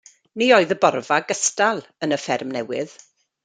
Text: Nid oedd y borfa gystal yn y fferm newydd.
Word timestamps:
Nid 0.41 0.53
oedd 0.55 0.73
y 0.75 0.77
borfa 0.85 1.19
gystal 1.33 1.85
yn 2.07 2.19
y 2.21 2.21
fferm 2.25 2.57
newydd. 2.59 2.99